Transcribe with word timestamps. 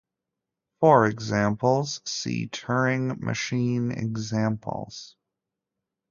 For 0.79 1.05
examples 1.05 2.01
see 2.07 2.47
Turing 2.47 3.19
machine 3.19 3.91
examples. 3.91 5.15